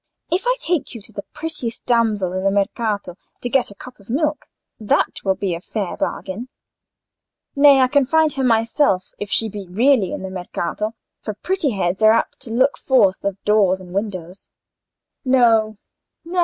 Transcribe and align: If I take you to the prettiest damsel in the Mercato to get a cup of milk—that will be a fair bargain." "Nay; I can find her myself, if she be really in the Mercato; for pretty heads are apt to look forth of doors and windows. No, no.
If 0.31 0.47
I 0.47 0.55
take 0.59 0.95
you 0.95 1.01
to 1.01 1.11
the 1.13 1.21
prettiest 1.31 1.85
damsel 1.85 2.33
in 2.33 2.43
the 2.43 2.49
Mercato 2.49 3.17
to 3.41 3.49
get 3.49 3.69
a 3.69 3.75
cup 3.75 3.99
of 3.99 4.09
milk—that 4.09 5.19
will 5.23 5.35
be 5.35 5.53
a 5.53 5.61
fair 5.61 5.95
bargain." 5.95 6.49
"Nay; 7.55 7.81
I 7.81 7.87
can 7.87 8.05
find 8.05 8.33
her 8.33 8.43
myself, 8.43 9.11
if 9.19 9.29
she 9.29 9.47
be 9.47 9.67
really 9.67 10.11
in 10.11 10.23
the 10.23 10.31
Mercato; 10.31 10.95
for 11.19 11.35
pretty 11.35 11.69
heads 11.73 12.01
are 12.01 12.13
apt 12.13 12.41
to 12.41 12.51
look 12.51 12.79
forth 12.79 13.23
of 13.23 13.37
doors 13.43 13.79
and 13.79 13.93
windows. 13.93 14.49
No, 15.23 15.77
no. 16.25 16.39